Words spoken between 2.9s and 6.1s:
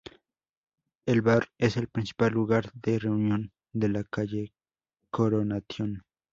reunión de la calle Coronation.